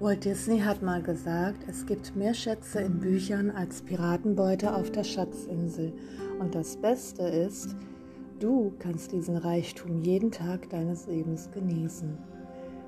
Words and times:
Walt 0.00 0.24
Disney 0.24 0.60
hat 0.60 0.80
mal 0.80 1.02
gesagt, 1.02 1.66
es 1.68 1.84
gibt 1.84 2.16
mehr 2.16 2.32
Schätze 2.32 2.80
in 2.80 3.00
Büchern 3.00 3.50
als 3.50 3.82
Piratenbeute 3.82 4.74
auf 4.74 4.90
der 4.90 5.04
Schatzinsel. 5.04 5.92
Und 6.38 6.54
das 6.54 6.78
Beste 6.78 7.24
ist, 7.24 7.76
du 8.38 8.72
kannst 8.78 9.12
diesen 9.12 9.36
Reichtum 9.36 10.00
jeden 10.00 10.30
Tag 10.30 10.70
deines 10.70 11.06
Lebens 11.06 11.50
genießen. 11.52 12.16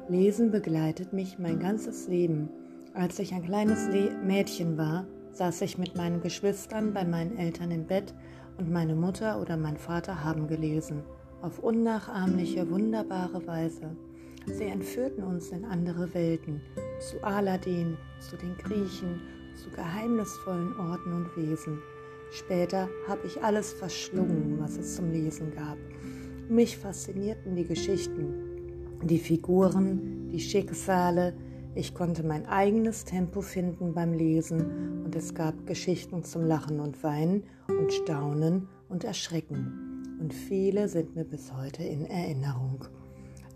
Lesen 0.08 0.50
begleitet 0.50 1.12
mich 1.12 1.38
mein 1.38 1.58
ganzes 1.58 2.08
Leben. 2.08 2.48
Als 2.94 3.18
ich 3.18 3.34
ein 3.34 3.44
kleines 3.44 3.88
Le 3.88 4.12
Mädchen 4.24 4.78
war, 4.78 5.04
saß 5.32 5.60
ich 5.60 5.76
mit 5.76 5.94
meinen 5.94 6.22
Geschwistern 6.22 6.94
bei 6.94 7.04
meinen 7.04 7.36
Eltern 7.36 7.72
im 7.72 7.84
Bett 7.84 8.14
und 8.56 8.70
meine 8.70 8.94
Mutter 8.94 9.38
oder 9.38 9.58
mein 9.58 9.76
Vater 9.76 10.24
haben 10.24 10.48
gelesen. 10.48 11.02
Auf 11.42 11.58
unnachahmliche, 11.58 12.70
wunderbare 12.70 13.46
Weise. 13.46 13.94
Sie 14.46 14.64
entführten 14.64 15.22
uns 15.22 15.50
in 15.50 15.64
andere 15.64 16.14
Welten, 16.14 16.62
zu 17.02 17.22
Aladdin, 17.24 17.96
zu 18.20 18.36
den 18.36 18.56
Griechen, 18.56 19.20
zu 19.56 19.68
geheimnisvollen 19.70 20.78
Orten 20.78 21.12
und 21.12 21.36
Wesen. 21.36 21.78
Später 22.30 22.88
habe 23.08 23.26
ich 23.26 23.42
alles 23.42 23.72
verschlungen, 23.72 24.58
was 24.58 24.76
es 24.76 24.96
zum 24.96 25.10
Lesen 25.10 25.52
gab. 25.54 25.76
Mich 26.48 26.78
faszinierten 26.78 27.56
die 27.56 27.66
Geschichten, 27.66 29.00
die 29.02 29.18
Figuren, 29.18 30.30
die 30.30 30.40
Schicksale. 30.40 31.34
Ich 31.74 31.94
konnte 31.94 32.22
mein 32.22 32.46
eigenes 32.46 33.04
Tempo 33.04 33.40
finden 33.40 33.94
beim 33.94 34.12
Lesen 34.12 35.02
und 35.04 35.16
es 35.16 35.34
gab 35.34 35.66
Geschichten 35.66 36.22
zum 36.22 36.46
Lachen 36.46 36.80
und 36.80 37.02
Weinen 37.02 37.44
und 37.66 37.92
Staunen 37.92 38.68
und 38.88 39.04
Erschrecken. 39.04 40.18
Und 40.20 40.32
viele 40.32 40.88
sind 40.88 41.16
mir 41.16 41.24
bis 41.24 41.52
heute 41.52 41.82
in 41.82 42.06
Erinnerung. 42.06 42.84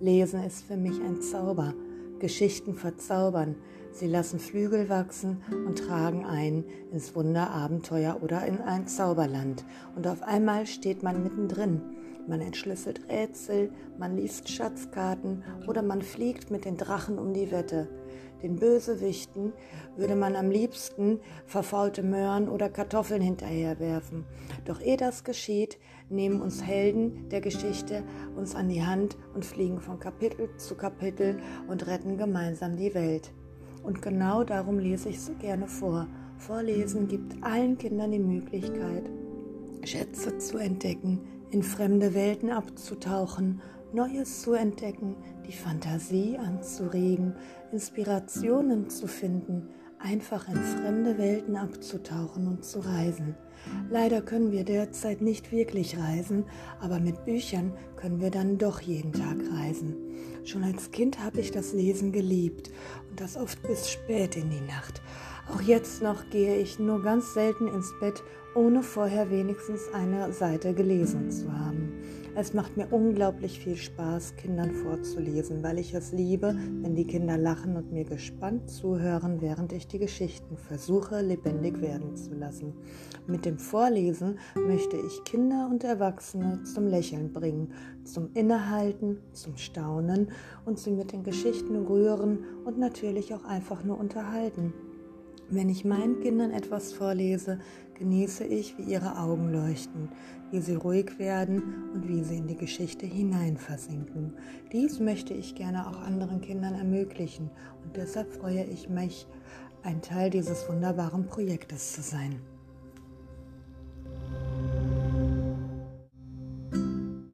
Lesen 0.00 0.42
ist 0.42 0.64
für 0.64 0.77
mich 0.77 1.00
ein 1.00 1.22
Zauber. 1.22 1.75
Geschichten 2.20 2.75
verzaubern. 2.75 3.56
Sie 3.92 4.06
lassen 4.06 4.39
Flügel 4.39 4.89
wachsen 4.89 5.42
und 5.50 5.78
tragen 5.78 6.25
ein 6.25 6.64
ins 6.92 7.14
Wunderabenteuer 7.14 8.19
oder 8.22 8.45
in 8.47 8.61
ein 8.61 8.86
Zauberland. 8.86 9.64
Und 9.95 10.06
auf 10.06 10.22
einmal 10.22 10.67
steht 10.67 11.03
man 11.03 11.22
mittendrin. 11.22 11.81
Man 12.27 12.41
entschlüsselt 12.41 13.08
Rätsel, 13.08 13.70
man 13.98 14.16
liest 14.16 14.48
Schatzkarten 14.48 15.44
oder 15.69 15.82
man 15.82 16.02
fliegt 16.02 16.50
mit 16.50 16.64
den 16.64 16.77
Drachen 16.77 17.19
um 17.19 17.32
die 17.32 17.52
Wette. 17.52 17.88
Den 18.42 18.56
Bösewichten 18.56 19.52
würde 19.96 20.16
man 20.16 20.36
am 20.36 20.50
liebsten 20.50 21.20
verfaulte 21.47 22.02
Möhren 22.02 22.48
oder 22.48 22.69
Kartoffeln 22.69 23.22
hinterherwerfen. 23.22 24.24
Doch 24.64 24.80
ehe 24.80 24.97
das 24.97 25.24
geschieht, 25.24 25.78
nehmen 26.10 26.41
uns 26.41 26.62
Helden 26.62 27.28
der 27.30 27.41
Geschichte 27.41 28.02
uns 28.36 28.54
an 28.54 28.69
die 28.69 28.82
Hand 28.82 29.16
und 29.34 29.44
fliegen 29.44 29.80
von 29.80 29.98
Kapitel 30.00 30.48
zu 30.58 30.74
Kapitel 30.74 31.38
und 31.69 31.86
retten 31.86 32.19
gemeinsam 32.19 32.77
die 32.77 32.92
Welt. 32.92 33.32
Und 33.82 34.02
genau 34.02 34.42
darum 34.42 34.80
lese 34.80 35.10
ich 35.10 35.20
so 35.20 35.32
gerne 35.34 35.69
vor. 35.69 36.08
Vorlesen 36.38 37.06
gibt 37.08 37.42
allen 37.42 37.78
Kindern 37.78 38.10
die 38.10 38.19
Möglichkeit, 38.19 39.08
Schätze 39.84 40.36
zu 40.38 40.58
entdecken, 40.58 41.20
in 41.50 41.62
fremde 41.62 42.14
Welten 42.14 42.50
abzutauchen 42.50 43.61
Neues 43.92 44.42
zu 44.42 44.52
entdecken, 44.52 45.16
die 45.47 45.53
Fantasie 45.53 46.36
anzuregen, 46.36 47.34
Inspirationen 47.72 48.91
zu 48.91 49.06
finden, 49.06 49.69
einfach 49.98 50.48
in 50.48 50.56
fremde 50.56 51.19
Welten 51.19 51.56
abzutauchen 51.56 52.48
und 52.48 52.64
zu 52.64 52.80
reisen. 52.80 53.36
Leider 53.88 54.20
können 54.22 54.53
wir 54.53 54.64
derzeit 54.64 55.20
nicht 55.22 55.50
wirklich 55.53 55.97
reisen, 55.98 56.44
aber 56.80 57.00
mit 57.00 57.25
Büchern 57.25 57.72
können 57.97 58.20
wir 58.20 58.31
dann 58.31 58.58
doch 58.58 58.81
jeden 58.81 59.12
Tag 59.12 59.38
reisen. 59.53 59.97
Schon 60.44 60.64
als 60.64 60.91
Kind 60.91 61.19
habe 61.25 61.41
ich 61.41 61.50
das 61.50 61.72
Lesen 61.72 62.12
geliebt 62.12 62.70
und 63.10 63.20
das 63.20 63.37
oft 63.37 63.62
bis 63.62 63.88
spät 63.88 64.37
in 64.37 64.50
die 64.50 64.60
Nacht. 64.60 65.00
Auch 65.48 65.60
jetzt 65.60 66.02
noch 66.02 66.28
gehe 66.30 66.56
ich 66.56 66.80
nur 66.80 67.02
ganz 67.02 67.32
selten 67.32 67.68
ins 67.68 67.94
Bett, 68.00 68.24
ohne 68.56 68.82
vorher 68.82 69.30
wenigstens 69.30 69.82
eine 69.92 70.32
Seite 70.32 70.74
gelesen 70.74 71.30
zu 71.30 71.52
haben. 71.52 71.92
Es 72.34 72.52
macht 72.52 72.76
mir 72.76 72.88
unglaublich 72.90 73.60
viel 73.60 73.76
Spaß, 73.76 74.36
Kindern 74.36 74.72
vorzulesen, 74.72 75.62
weil 75.62 75.78
ich 75.78 75.94
es 75.94 76.12
liebe, 76.12 76.54
wenn 76.82 76.94
die 76.94 77.06
Kinder 77.06 77.38
lachen 77.38 77.76
und 77.76 77.92
mir 77.92 78.04
gespannt 78.04 78.68
zuhören, 78.68 79.40
während 79.40 79.72
ich 79.72 79.86
die 79.86 80.00
Geschichten 80.00 80.56
versuche, 80.56 81.22
lebendig 81.22 81.80
werden 81.80 82.16
zu 82.16 82.34
lassen. 82.34 82.74
Mit 83.26 83.44
dem 83.44 83.58
Vorlesen 83.58 84.38
möchte 84.54 84.96
ich 84.96 85.24
Kinder 85.24 85.68
und 85.70 85.84
Erwachsene 85.84 86.64
zum 86.64 86.88
Lächeln 86.88 87.32
bringen, 87.32 87.72
zum 88.04 88.30
Innehalten, 88.34 89.18
zum 89.32 89.56
Staunen 89.56 90.32
und 90.64 90.78
sie 90.78 90.90
mit 90.90 91.12
den 91.12 91.22
Geschichten 91.22 91.76
rühren 91.86 92.40
und 92.64 92.78
natürlich 92.78 93.32
auch 93.32 93.44
einfach 93.44 93.84
nur 93.84 93.98
unterhalten. 93.98 94.74
Wenn 95.48 95.68
ich 95.68 95.84
meinen 95.84 96.20
Kindern 96.20 96.50
etwas 96.50 96.92
vorlese, 96.92 97.60
genieße 97.94 98.44
ich, 98.44 98.76
wie 98.78 98.82
ihre 98.82 99.16
Augen 99.18 99.52
leuchten, 99.52 100.08
wie 100.50 100.60
sie 100.60 100.74
ruhig 100.74 101.20
werden 101.20 101.90
und 101.94 102.08
wie 102.08 102.24
sie 102.24 102.38
in 102.38 102.48
die 102.48 102.56
Geschichte 102.56 103.06
hinein 103.06 103.56
versinken. 103.56 104.34
Dies 104.72 104.98
möchte 104.98 105.34
ich 105.34 105.54
gerne 105.54 105.86
auch 105.86 106.00
anderen 106.00 106.40
Kindern 106.40 106.74
ermöglichen 106.74 107.50
und 107.84 107.96
deshalb 107.96 108.32
freue 108.32 108.64
ich 108.64 108.88
mich, 108.88 109.28
ein 109.84 110.02
Teil 110.02 110.30
dieses 110.30 110.68
wunderbaren 110.68 111.26
Projektes 111.26 111.92
zu 111.92 112.02
sein. 112.02 112.40